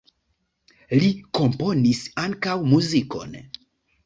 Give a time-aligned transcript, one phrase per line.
[1.03, 3.39] Li komponis ankaŭ muzikon.